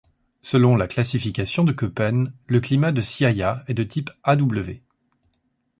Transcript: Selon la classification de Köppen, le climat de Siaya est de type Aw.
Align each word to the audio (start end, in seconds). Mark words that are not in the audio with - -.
Selon 0.41 0.77
la 0.77 0.87
classification 0.87 1.63
de 1.63 1.73
Köppen, 1.73 2.33
le 2.47 2.59
climat 2.59 2.91
de 2.91 3.01
Siaya 3.01 3.63
est 3.67 3.75
de 3.75 3.83
type 3.83 4.09
Aw. 4.25 4.51